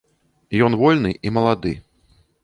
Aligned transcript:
Ён 0.67 0.77
вольны 0.83 1.11
і 1.27 1.33
малады. 1.35 1.73